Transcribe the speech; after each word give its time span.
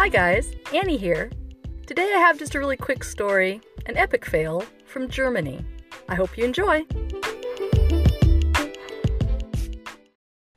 Hi 0.00 0.08
guys, 0.08 0.54
Annie 0.72 0.96
here. 0.96 1.30
Today 1.86 2.10
I 2.16 2.20
have 2.20 2.38
just 2.38 2.54
a 2.54 2.58
really 2.58 2.78
quick 2.78 3.04
story, 3.04 3.60
an 3.84 3.98
epic 3.98 4.24
fail 4.24 4.64
from 4.86 5.10
Germany. 5.10 5.62
I 6.08 6.14
hope 6.14 6.38
you 6.38 6.44
enjoy. 6.46 6.86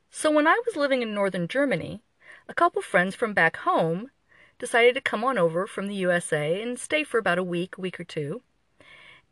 So, 0.10 0.32
when 0.32 0.48
I 0.48 0.62
was 0.66 0.78
living 0.78 1.02
in 1.02 1.14
northern 1.14 1.50
Germany, 1.50 2.02
a 2.48 2.54
couple 2.54 2.82
friends 2.82 3.16
from 3.16 3.34
back 3.34 3.58
home 3.58 4.12
decided 4.60 4.96
to 4.96 5.02
come 5.02 5.26
on 5.26 5.38
over 5.38 5.68
from 5.68 5.90
the 5.90 5.96
USA 5.96 6.62
and 6.62 6.80
stay 6.80 7.04
for 7.04 7.18
about 7.18 7.38
a 7.38 7.44
week, 7.44 7.78
week 7.78 8.00
or 8.00 8.06
two. 8.06 8.44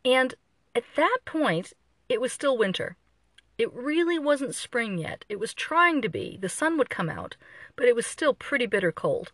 And 0.04 0.34
at 0.74 0.84
that 0.94 1.20
point, 1.24 1.72
it 2.10 2.20
was 2.20 2.34
still 2.34 2.58
winter. 2.58 2.98
It 3.56 3.72
really 3.72 4.18
wasn't 4.18 4.54
spring 4.54 4.98
yet. 4.98 5.24
It 5.30 5.40
was 5.40 5.54
trying 5.54 6.02
to 6.02 6.10
be. 6.10 6.36
The 6.36 6.50
sun 6.50 6.76
would 6.76 6.90
come 6.90 7.08
out, 7.08 7.38
but 7.76 7.86
it 7.86 7.96
was 7.96 8.04
still 8.04 8.34
pretty 8.34 8.66
bitter 8.66 8.92
cold. 8.92 9.32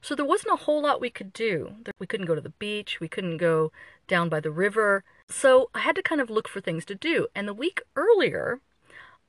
So 0.00 0.14
there 0.14 0.24
wasn't 0.24 0.54
a 0.54 0.64
whole 0.64 0.82
lot 0.82 1.00
we 1.00 1.10
could 1.10 1.32
do. 1.32 1.76
We 1.98 2.06
couldn't 2.06 2.26
go 2.26 2.34
to 2.34 2.40
the 2.40 2.50
beach, 2.50 3.00
we 3.00 3.08
couldn't 3.08 3.36
go 3.36 3.70
down 4.08 4.28
by 4.28 4.40
the 4.40 4.50
river. 4.50 5.04
So 5.28 5.70
I 5.74 5.80
had 5.80 5.94
to 5.96 6.02
kind 6.02 6.20
of 6.20 6.30
look 6.30 6.48
for 6.48 6.60
things 6.60 6.84
to 6.86 6.94
do. 6.94 7.28
And 7.34 7.46
the 7.46 7.54
week 7.54 7.82
earlier, 7.96 8.60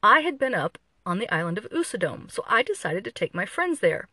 I 0.01 0.21
had 0.21 0.39
been 0.39 0.55
up 0.55 0.77
on 1.05 1.19
the 1.19 1.31
island 1.33 1.57
of 1.57 1.69
Usedom, 1.69 2.31
so 2.31 2.43
I 2.47 2.63
decided 2.63 3.03
to 3.03 3.11
take 3.11 3.33
my 3.33 3.45
friends 3.45 3.79
there. 3.79 4.07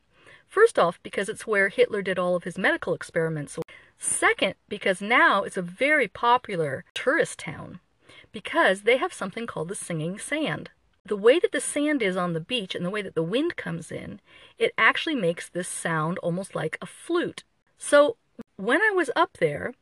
First 0.46 0.78
off, 0.78 0.98
because 1.02 1.28
it's 1.28 1.46
where 1.46 1.68
Hitler 1.68 2.02
did 2.02 2.18
all 2.18 2.34
of 2.34 2.44
his 2.44 2.58
medical 2.58 2.94
experiments. 2.94 3.58
Second, 3.98 4.54
because 4.68 5.00
now 5.00 5.42
it's 5.42 5.56
a 5.56 5.62
very 5.62 6.08
popular 6.08 6.84
tourist 6.94 7.38
town 7.38 7.80
because 8.32 8.82
they 8.82 8.96
have 8.96 9.12
something 9.12 9.46
called 9.46 9.68
the 9.68 9.74
singing 9.74 10.18
sand. 10.18 10.70
The 11.08 11.16
way 11.16 11.38
that 11.38 11.52
the 11.52 11.60
sand 11.60 12.02
is 12.02 12.16
on 12.16 12.34
the 12.34 12.40
beach 12.40 12.74
and 12.74 12.84
the 12.84 12.90
way 12.90 13.00
that 13.00 13.14
the 13.14 13.22
wind 13.22 13.56
comes 13.56 13.90
in, 13.90 14.20
it 14.58 14.72
actually 14.76 15.14
makes 15.14 15.48
this 15.48 15.66
sound 15.66 16.18
almost 16.18 16.54
like 16.54 16.77
a 16.83 16.86
flute. 16.86 17.44
So 17.78 18.16
when 18.56 18.83
I 18.83 18.92
was 18.94 19.10
up 19.16 19.38
there, 19.38 19.72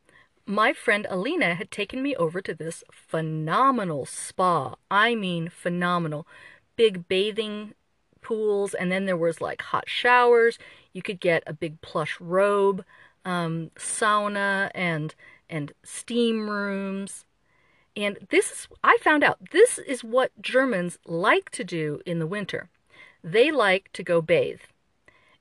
my 0.46 0.72
friend 0.72 1.04
Alina 1.10 1.56
had 1.56 1.72
taken 1.72 2.00
me 2.00 2.14
over 2.14 2.40
to 2.40 2.54
this 2.54 2.84
phenomenal 2.92 4.06
spa. 4.06 4.76
I 4.88 5.16
mean, 5.16 5.48
phenomenal. 5.48 6.28
Big 6.76 7.08
bathing 7.08 7.74
pools, 8.22 8.72
and 8.72 8.92
then 8.92 9.06
there 9.06 9.16
was 9.16 9.40
like 9.40 9.62
hot 9.62 9.88
showers. 9.88 10.60
You 10.92 11.02
could 11.02 11.18
get 11.18 11.42
a 11.44 11.52
big 11.52 11.80
plush 11.80 12.20
robe, 12.20 12.84
um, 13.24 13.72
sauna, 13.76 14.70
and 14.76 15.14
and 15.50 15.72
steam 15.82 16.48
rooms. 16.48 17.25
And 17.96 18.18
this 18.28 18.52
is, 18.52 18.68
I 18.84 18.98
found 19.00 19.24
out, 19.24 19.38
this 19.52 19.78
is 19.78 20.04
what 20.04 20.30
Germans 20.40 20.98
like 21.06 21.50
to 21.50 21.64
do 21.64 22.00
in 22.04 22.18
the 22.18 22.26
winter. 22.26 22.68
They 23.24 23.50
like 23.50 23.90
to 23.94 24.02
go 24.02 24.20
bathe 24.20 24.60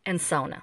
and 0.06 0.20
sauna. 0.20 0.62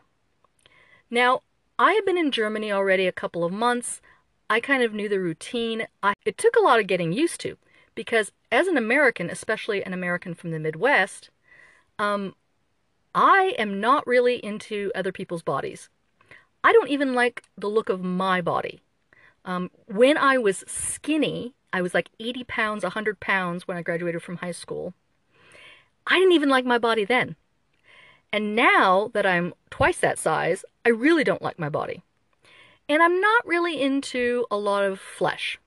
Now, 1.10 1.42
I 1.78 1.92
had 1.92 2.04
been 2.04 2.16
in 2.16 2.30
Germany 2.30 2.72
already 2.72 3.06
a 3.06 3.12
couple 3.12 3.44
of 3.44 3.52
months. 3.52 4.00
I 4.48 4.60
kind 4.60 4.82
of 4.82 4.94
knew 4.94 5.08
the 5.08 5.20
routine. 5.20 5.86
I, 6.02 6.14
it 6.24 6.38
took 6.38 6.56
a 6.56 6.62
lot 6.62 6.80
of 6.80 6.86
getting 6.86 7.12
used 7.12 7.40
to 7.42 7.58
because 7.94 8.32
as 8.50 8.66
an 8.66 8.78
American, 8.78 9.28
especially 9.28 9.84
an 9.84 9.92
American 9.92 10.34
from 10.34 10.50
the 10.50 10.58
Midwest, 10.58 11.30
um, 11.98 12.34
I 13.14 13.54
am 13.58 13.80
not 13.80 14.06
really 14.06 14.36
into 14.36 14.90
other 14.94 15.12
people's 15.12 15.42
bodies. 15.42 15.90
I 16.64 16.72
don't 16.72 16.88
even 16.88 17.14
like 17.14 17.42
the 17.58 17.68
look 17.68 17.88
of 17.88 18.02
my 18.02 18.40
body. 18.40 18.80
Um, 19.44 19.70
when 19.86 20.16
I 20.16 20.38
was 20.38 20.64
skinny, 20.66 21.54
I 21.72 21.82
was 21.82 21.94
like 21.94 22.10
80 22.20 22.44
pounds, 22.44 22.82
100 22.82 23.20
pounds 23.20 23.66
when 23.66 23.76
I 23.76 23.82
graduated 23.82 24.22
from 24.22 24.36
high 24.36 24.52
school. 24.52 24.94
I 26.06 26.18
didn't 26.18 26.32
even 26.32 26.48
like 26.48 26.64
my 26.64 26.78
body 26.78 27.04
then. 27.04 27.36
And 28.32 28.56
now 28.56 29.10
that 29.14 29.26
I'm 29.26 29.54
twice 29.70 29.98
that 29.98 30.18
size, 30.18 30.64
I 30.84 30.88
really 30.88 31.24
don't 31.24 31.42
like 31.42 31.58
my 31.58 31.68
body. 31.68 32.02
And 32.88 33.02
I'm 33.02 33.20
not 33.20 33.46
really 33.46 33.80
into 33.80 34.46
a 34.50 34.56
lot 34.56 34.84
of 34.84 34.98
flesh. 34.98 35.58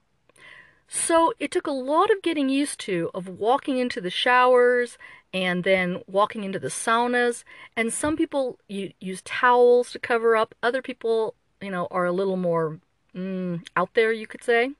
So 0.88 1.32
it 1.38 1.50
took 1.50 1.66
a 1.66 1.72
lot 1.72 2.10
of 2.10 2.22
getting 2.22 2.48
used 2.48 2.78
to 2.80 3.10
of 3.14 3.28
walking 3.28 3.78
into 3.78 4.00
the 4.00 4.10
showers 4.10 4.98
and 5.32 5.64
then 5.64 6.02
walking 6.06 6.44
into 6.44 6.58
the 6.58 6.68
saunas. 6.68 7.44
And 7.76 7.92
some 7.92 8.16
people 8.16 8.58
use 8.68 9.22
towels 9.22 9.90
to 9.92 9.98
cover 9.98 10.36
up. 10.36 10.54
Other 10.62 10.82
people, 10.82 11.34
you 11.60 11.70
know, 11.70 11.88
are 11.90 12.04
a 12.04 12.12
little 12.12 12.36
more 12.36 12.80
mm, 13.14 13.66
out 13.76 13.94
there, 13.94 14.12
you 14.12 14.26
could 14.26 14.44
say. 14.44 14.70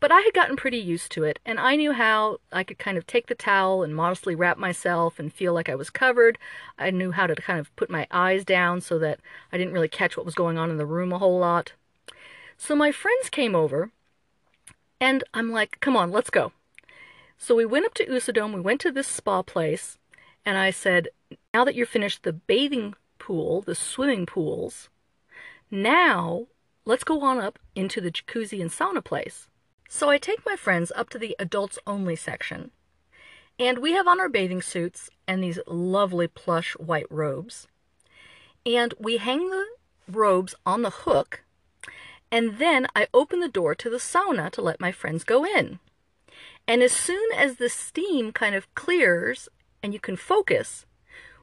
But 0.00 0.10
I 0.10 0.20
had 0.20 0.32
gotten 0.32 0.56
pretty 0.56 0.78
used 0.78 1.12
to 1.12 1.24
it, 1.24 1.38
and 1.44 1.60
I 1.60 1.76
knew 1.76 1.92
how 1.92 2.38
I 2.50 2.64
could 2.64 2.78
kind 2.78 2.96
of 2.96 3.06
take 3.06 3.26
the 3.26 3.34
towel 3.34 3.82
and 3.82 3.94
modestly 3.94 4.34
wrap 4.34 4.56
myself 4.56 5.18
and 5.18 5.30
feel 5.30 5.52
like 5.52 5.68
I 5.68 5.74
was 5.74 5.90
covered. 5.90 6.38
I 6.78 6.90
knew 6.90 7.12
how 7.12 7.26
to 7.26 7.34
kind 7.34 7.60
of 7.60 7.74
put 7.76 7.90
my 7.90 8.06
eyes 8.10 8.42
down 8.42 8.80
so 8.80 8.98
that 8.98 9.20
I 9.52 9.58
didn't 9.58 9.74
really 9.74 9.88
catch 9.88 10.16
what 10.16 10.24
was 10.24 10.34
going 10.34 10.56
on 10.56 10.70
in 10.70 10.78
the 10.78 10.86
room 10.86 11.12
a 11.12 11.18
whole 11.18 11.38
lot. 11.38 11.74
So 12.56 12.74
my 12.74 12.92
friends 12.92 13.28
came 13.28 13.54
over, 13.54 13.90
and 14.98 15.22
I'm 15.34 15.50
like, 15.50 15.78
come 15.80 15.98
on, 15.98 16.10
let's 16.10 16.30
go. 16.30 16.52
So 17.36 17.54
we 17.54 17.66
went 17.66 17.84
up 17.84 17.94
to 17.94 18.06
Usedom, 18.06 18.54
we 18.54 18.60
went 18.60 18.80
to 18.82 18.90
this 18.90 19.06
spa 19.06 19.42
place, 19.42 19.98
and 20.46 20.56
I 20.56 20.70
said, 20.70 21.08
now 21.52 21.64
that 21.64 21.74
you're 21.74 21.84
finished 21.84 22.22
the 22.22 22.32
bathing 22.32 22.94
pool, 23.18 23.60
the 23.60 23.74
swimming 23.74 24.24
pools, 24.24 24.88
now 25.70 26.46
let's 26.86 27.04
go 27.04 27.20
on 27.20 27.38
up 27.38 27.58
into 27.74 28.00
the 28.00 28.10
jacuzzi 28.10 28.62
and 28.62 28.70
sauna 28.70 29.04
place. 29.04 29.48
So 29.92 30.08
I 30.08 30.18
take 30.18 30.46
my 30.46 30.54
friends 30.54 30.92
up 30.94 31.10
to 31.10 31.18
the 31.18 31.34
adults 31.40 31.76
only 31.84 32.14
section, 32.14 32.70
and 33.58 33.78
we 33.78 33.90
have 33.94 34.06
on 34.06 34.20
our 34.20 34.28
bathing 34.28 34.62
suits 34.62 35.10
and 35.26 35.42
these 35.42 35.58
lovely 35.66 36.28
plush 36.28 36.74
white 36.74 37.10
robes. 37.10 37.66
And 38.64 38.94
we 39.00 39.16
hang 39.16 39.50
the 39.50 39.66
robes 40.06 40.54
on 40.64 40.82
the 40.82 40.90
hook, 40.90 41.42
and 42.30 42.58
then 42.58 42.86
I 42.94 43.08
open 43.12 43.40
the 43.40 43.48
door 43.48 43.74
to 43.74 43.90
the 43.90 43.96
sauna 43.96 44.48
to 44.52 44.62
let 44.62 44.78
my 44.78 44.92
friends 44.92 45.24
go 45.24 45.44
in. 45.44 45.80
And 46.68 46.84
as 46.84 46.92
soon 46.92 47.28
as 47.34 47.56
the 47.56 47.68
steam 47.68 48.30
kind 48.30 48.54
of 48.54 48.72
clears 48.76 49.48
and 49.82 49.92
you 49.92 49.98
can 49.98 50.14
focus, 50.14 50.86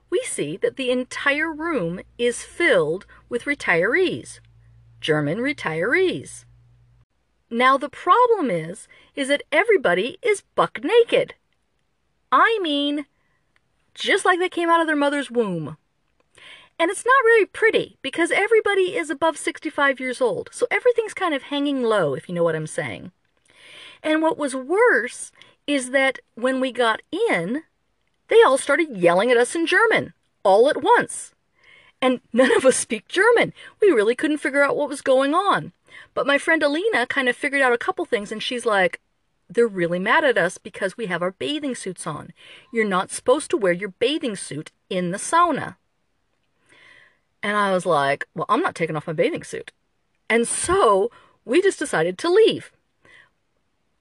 we 0.09 0.21
see 0.21 0.55
that 0.55 0.77
the 0.77 0.89
entire 0.89 1.53
room 1.53 1.99
is 2.17 2.43
filled 2.43 3.05
with 3.27 3.43
retirees, 3.43 4.39
German 5.01 5.39
retirees. 5.39 6.45
Now 7.49 7.77
the 7.77 7.89
problem 7.89 8.51
is, 8.51 8.87
is 9.15 9.29
that 9.29 9.43
everybody 9.51 10.17
is 10.21 10.43
buck 10.55 10.79
naked. 10.83 11.35
I 12.31 12.59
mean, 12.61 13.05
just 13.93 14.25
like 14.25 14.39
they 14.39 14.49
came 14.49 14.69
out 14.69 14.81
of 14.81 14.87
their 14.87 14.95
mother's 14.95 15.31
womb. 15.31 15.77
And 16.79 16.91
it's 16.91 17.05
not 17.05 17.23
very 17.23 17.45
pretty 17.45 17.97
because 18.01 18.29
everybody 18.29 18.95
is 18.95 19.09
above 19.09 19.37
65 19.37 19.99
years 19.99 20.21
old. 20.21 20.49
So 20.51 20.67
everything's 20.69 21.13
kind 21.13 21.33
of 21.33 21.43
hanging 21.43 21.81
low, 21.81 22.13
if 22.13 22.29
you 22.29 22.35
know 22.35 22.43
what 22.43 22.55
I'm 22.55 22.67
saying. 22.67 23.11
And 24.03 24.21
what 24.21 24.37
was 24.37 24.55
worse 24.55 25.31
is 25.65 25.89
that 25.91 26.19
when 26.35 26.59
we 26.59 26.71
got 26.71 27.01
in, 27.29 27.63
they 28.27 28.43
all 28.43 28.57
started 28.57 28.95
yelling 28.95 29.31
at 29.31 29.37
us 29.37 29.55
in 29.55 29.65
German 29.65 30.13
all 30.43 30.69
at 30.69 30.81
once. 30.81 31.33
And 32.01 32.21
none 32.31 32.55
of 32.55 32.65
us 32.65 32.77
speak 32.77 33.07
German. 33.07 33.53
We 33.81 33.89
really 33.89 34.15
couldn't 34.15 34.37
figure 34.37 34.63
out 34.63 34.77
what 34.77 34.89
was 34.89 35.01
going 35.01 35.33
on. 35.33 35.73
But 36.13 36.27
my 36.27 36.37
friend 36.37 36.63
Alina 36.63 37.07
kind 37.07 37.29
of 37.29 37.35
figured 37.35 37.61
out 37.61 37.73
a 37.73 37.77
couple 37.77 38.05
things, 38.05 38.31
and 38.31 38.41
she's 38.41 38.65
like, 38.65 38.99
they're 39.49 39.67
really 39.67 39.99
mad 39.99 40.23
at 40.23 40.37
us 40.37 40.57
because 40.57 40.97
we 40.97 41.05
have 41.05 41.21
our 41.21 41.31
bathing 41.31 41.75
suits 41.75 42.05
on. 42.05 42.33
You're 42.71 42.85
not 42.85 43.11
supposed 43.11 43.49
to 43.51 43.57
wear 43.57 43.71
your 43.71 43.89
bathing 43.89 44.35
suit 44.35 44.71
in 44.89 45.11
the 45.11 45.17
sauna. 45.17 45.77
And 47.41 47.55
I 47.55 47.71
was 47.71 47.85
like, 47.85 48.27
well, 48.35 48.45
I'm 48.49 48.61
not 48.61 48.75
taking 48.75 48.95
off 48.95 49.07
my 49.07 49.13
bathing 49.13 49.43
suit. 49.43 49.71
And 50.29 50.47
so 50.47 51.11
we 51.45 51.61
just 51.61 51.79
decided 51.79 52.17
to 52.17 52.29
leave. 52.29 52.71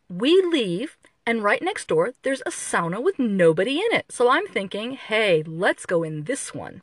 We 0.08 0.42
leave, 0.42 0.96
and 1.24 1.44
right 1.44 1.62
next 1.62 1.88
door, 1.88 2.12
there's 2.22 2.42
a 2.42 2.50
sauna 2.50 3.02
with 3.02 3.18
nobody 3.18 3.78
in 3.78 3.92
it. 3.92 4.10
So 4.10 4.28
I'm 4.28 4.46
thinking, 4.48 4.92
hey, 4.92 5.44
let's 5.46 5.86
go 5.86 6.02
in 6.02 6.24
this 6.24 6.54
one. 6.54 6.82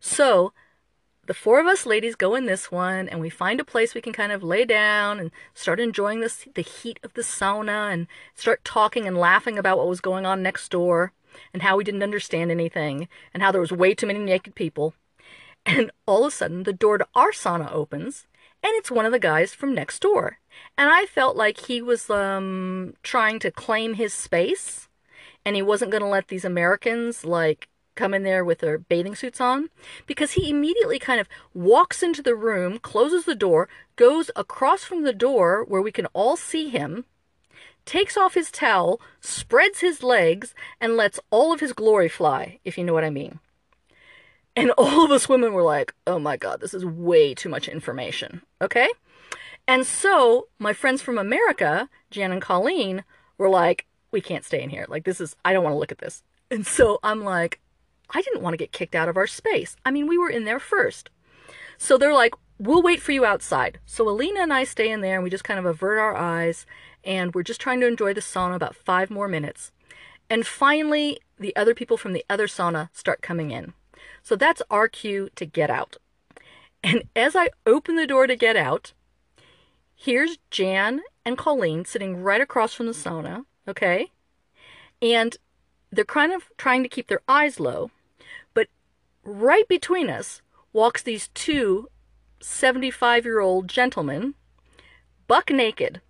So 0.00 0.52
the 1.32 1.38
four 1.38 1.58
of 1.58 1.66
us 1.66 1.86
ladies 1.86 2.14
go 2.14 2.34
in 2.34 2.44
this 2.44 2.70
one 2.70 3.08
and 3.08 3.18
we 3.18 3.30
find 3.30 3.58
a 3.58 3.64
place 3.64 3.94
we 3.94 4.02
can 4.02 4.12
kind 4.12 4.32
of 4.32 4.42
lay 4.42 4.66
down 4.66 5.18
and 5.18 5.30
start 5.54 5.80
enjoying 5.80 6.20
this 6.20 6.46
the 6.54 6.60
heat 6.60 7.00
of 7.02 7.14
the 7.14 7.22
sauna 7.22 7.90
and 7.90 8.06
start 8.34 8.62
talking 8.66 9.06
and 9.06 9.16
laughing 9.16 9.56
about 9.56 9.78
what 9.78 9.88
was 9.88 10.02
going 10.02 10.26
on 10.26 10.42
next 10.42 10.70
door 10.70 11.14
and 11.54 11.62
how 11.62 11.74
we 11.74 11.84
didn't 11.84 12.02
understand 12.02 12.50
anything 12.50 13.08
and 13.32 13.42
how 13.42 13.50
there 13.50 13.62
was 13.62 13.72
way 13.72 13.94
too 13.94 14.06
many 14.06 14.18
naked 14.18 14.54
people. 14.54 14.92
And 15.64 15.90
all 16.04 16.26
of 16.26 16.34
a 16.34 16.36
sudden 16.36 16.64
the 16.64 16.72
door 16.74 16.98
to 16.98 17.06
our 17.14 17.30
sauna 17.30 17.72
opens 17.72 18.26
and 18.62 18.74
it's 18.74 18.90
one 18.90 19.06
of 19.06 19.12
the 19.12 19.18
guys 19.18 19.54
from 19.54 19.74
next 19.74 20.00
door. 20.00 20.38
And 20.76 20.90
I 20.92 21.06
felt 21.06 21.34
like 21.34 21.60
he 21.60 21.80
was 21.80 22.10
um 22.10 22.92
trying 23.02 23.38
to 23.38 23.50
claim 23.50 23.94
his 23.94 24.12
space 24.12 24.90
and 25.46 25.56
he 25.56 25.62
wasn't 25.62 25.92
going 25.92 26.02
to 26.02 26.08
let 26.08 26.28
these 26.28 26.44
Americans 26.44 27.24
like 27.24 27.68
come 27.94 28.14
in 28.14 28.22
there 28.22 28.44
with 28.44 28.60
their 28.60 28.78
bathing 28.78 29.14
suits 29.14 29.40
on 29.40 29.68
because 30.06 30.32
he 30.32 30.50
immediately 30.50 30.98
kind 30.98 31.20
of 31.20 31.28
walks 31.54 32.02
into 32.02 32.22
the 32.22 32.34
room, 32.34 32.78
closes 32.78 33.24
the 33.24 33.34
door, 33.34 33.68
goes 33.96 34.30
across 34.34 34.84
from 34.84 35.02
the 35.02 35.12
door 35.12 35.64
where 35.64 35.82
we 35.82 35.92
can 35.92 36.06
all 36.06 36.36
see 36.36 36.68
him, 36.68 37.04
takes 37.84 38.16
off 38.16 38.34
his 38.34 38.50
towel, 38.50 39.00
spreads 39.20 39.80
his 39.80 40.02
legs, 40.02 40.54
and 40.80 40.96
lets 40.96 41.20
all 41.30 41.52
of 41.52 41.60
his 41.60 41.72
glory 41.72 42.08
fly, 42.08 42.58
if 42.64 42.78
you 42.78 42.84
know 42.84 42.94
what 42.94 43.04
I 43.04 43.10
mean. 43.10 43.40
And 44.56 44.70
all 44.78 45.04
of 45.04 45.10
us 45.10 45.28
women 45.28 45.52
were 45.52 45.62
like, 45.62 45.94
oh 46.06 46.18
my 46.18 46.36
God, 46.36 46.60
this 46.60 46.74
is 46.74 46.84
way 46.84 47.34
too 47.34 47.48
much 47.48 47.68
information. 47.68 48.42
Okay? 48.60 48.88
And 49.68 49.86
so 49.86 50.48
my 50.58 50.72
friends 50.72 51.02
from 51.02 51.18
America, 51.18 51.88
Jan 52.10 52.32
and 52.32 52.42
Colleen, 52.42 53.04
were 53.38 53.48
like, 53.48 53.86
we 54.10 54.20
can't 54.20 54.44
stay 54.44 54.62
in 54.62 54.70
here. 54.70 54.86
Like, 54.88 55.04
this 55.04 55.20
is, 55.20 55.36
I 55.44 55.52
don't 55.52 55.64
want 55.64 55.74
to 55.74 55.78
look 55.78 55.92
at 55.92 55.98
this. 55.98 56.22
And 56.50 56.66
so 56.66 56.98
I'm 57.02 57.24
like, 57.24 57.60
I 58.12 58.22
didn't 58.22 58.42
want 58.42 58.54
to 58.54 58.58
get 58.58 58.72
kicked 58.72 58.94
out 58.94 59.08
of 59.08 59.16
our 59.16 59.26
space. 59.26 59.76
I 59.84 59.90
mean, 59.90 60.06
we 60.06 60.18
were 60.18 60.30
in 60.30 60.44
there 60.44 60.60
first. 60.60 61.10
So 61.78 61.96
they're 61.98 62.14
like, 62.14 62.34
we'll 62.58 62.82
wait 62.82 63.02
for 63.02 63.12
you 63.12 63.24
outside. 63.24 63.78
So 63.86 64.08
Alina 64.08 64.40
and 64.40 64.52
I 64.52 64.64
stay 64.64 64.90
in 64.90 65.00
there 65.00 65.16
and 65.16 65.24
we 65.24 65.30
just 65.30 65.44
kind 65.44 65.58
of 65.58 65.66
avert 65.66 65.98
our 65.98 66.14
eyes 66.14 66.66
and 67.04 67.34
we're 67.34 67.42
just 67.42 67.60
trying 67.60 67.80
to 67.80 67.88
enjoy 67.88 68.14
the 68.14 68.20
sauna 68.20 68.54
about 68.54 68.76
five 68.76 69.10
more 69.10 69.28
minutes. 69.28 69.72
And 70.30 70.46
finally, 70.46 71.20
the 71.38 71.54
other 71.56 71.74
people 71.74 71.96
from 71.96 72.12
the 72.12 72.24
other 72.30 72.46
sauna 72.46 72.88
start 72.92 73.22
coming 73.22 73.50
in. 73.50 73.72
So 74.22 74.36
that's 74.36 74.62
our 74.70 74.88
cue 74.88 75.28
to 75.36 75.44
get 75.44 75.70
out. 75.70 75.96
And 76.84 77.04
as 77.14 77.34
I 77.36 77.50
open 77.66 77.96
the 77.96 78.06
door 78.06 78.26
to 78.26 78.36
get 78.36 78.56
out, 78.56 78.92
here's 79.94 80.38
Jan 80.50 81.02
and 81.24 81.38
Colleen 81.38 81.84
sitting 81.84 82.22
right 82.22 82.40
across 82.40 82.74
from 82.74 82.86
the 82.86 82.92
sauna, 82.92 83.44
okay? 83.66 84.10
And 85.00 85.36
they're 85.90 86.04
kind 86.04 86.32
of 86.32 86.44
trying 86.56 86.82
to 86.82 86.88
keep 86.88 87.08
their 87.08 87.20
eyes 87.28 87.60
low, 87.60 87.90
right 89.24 89.66
between 89.68 90.10
us 90.10 90.42
walks 90.72 91.02
these 91.02 91.28
two 91.28 91.88
75 92.40 93.24
year 93.24 93.40
old 93.40 93.68
gentlemen, 93.68 94.34
buck 95.26 95.50
naked, 95.50 96.00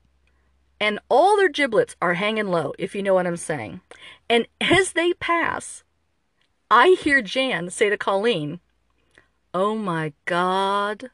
and 0.80 0.98
all 1.08 1.36
their 1.36 1.48
giblets 1.48 1.94
are 2.00 2.14
hanging 2.14 2.48
low, 2.48 2.72
if 2.78 2.94
you 2.94 3.02
know 3.02 3.14
what 3.14 3.26
I'm 3.26 3.36
saying. 3.36 3.80
And 4.28 4.46
as 4.60 4.92
they 4.92 5.12
pass, 5.14 5.84
I 6.70 6.96
hear 7.00 7.22
Jan 7.22 7.70
say 7.70 7.90
to 7.90 7.96
Colleen, 7.96 8.60
Oh 9.54 9.74
my 9.74 10.14
God, 10.24 11.10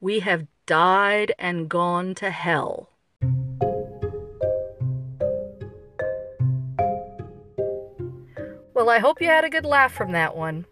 we 0.00 0.20
have 0.20 0.46
died 0.66 1.32
and 1.38 1.68
gone 1.68 2.14
to 2.14 2.30
hell. 2.30 2.88
Well, 8.74 8.88
I 8.88 8.98
hope 8.98 9.20
you 9.20 9.26
had 9.26 9.44
a 9.44 9.50
good 9.50 9.66
laugh 9.66 9.92
from 9.92 10.12
that 10.12 10.36
one. 10.36 10.64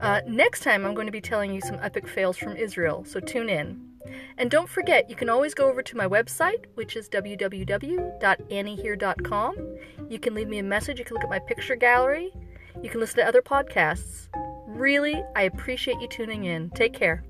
Uh, 0.00 0.22
next 0.26 0.62
time, 0.62 0.86
I'm 0.86 0.94
going 0.94 1.06
to 1.06 1.12
be 1.12 1.20
telling 1.20 1.52
you 1.52 1.60
some 1.60 1.78
epic 1.82 2.08
fails 2.08 2.38
from 2.38 2.56
Israel, 2.56 3.04
so 3.04 3.20
tune 3.20 3.50
in. 3.50 3.90
And 4.38 4.50
don't 4.50 4.68
forget, 4.68 5.08
you 5.10 5.16
can 5.16 5.28
always 5.28 5.52
go 5.54 5.68
over 5.68 5.82
to 5.82 5.96
my 5.96 6.06
website, 6.06 6.64
which 6.74 6.94
is 6.96 7.08
www.anniehere.com. 7.08 9.56
You 10.08 10.18
can 10.18 10.34
leave 10.34 10.48
me 10.48 10.58
a 10.58 10.62
message, 10.62 10.98
you 10.98 11.04
can 11.04 11.14
look 11.14 11.24
at 11.24 11.30
my 11.30 11.38
picture 11.38 11.76
gallery, 11.76 12.32
you 12.82 12.88
can 12.88 13.00
listen 13.00 13.16
to 13.16 13.26
other 13.26 13.42
podcasts. 13.42 14.28
Really, 14.66 15.22
I 15.36 15.42
appreciate 15.42 16.00
you 16.00 16.08
tuning 16.08 16.44
in. 16.44 16.70
Take 16.70 16.94
care. 16.94 17.22